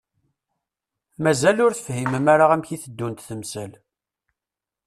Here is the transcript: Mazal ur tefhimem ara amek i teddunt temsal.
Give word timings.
Mazal 1.23 1.57
ur 1.65 1.73
tefhimem 1.75 2.25
ara 2.33 2.45
amek 2.53 2.69
i 2.75 2.77
teddunt 2.83 3.25
temsal. 3.27 3.71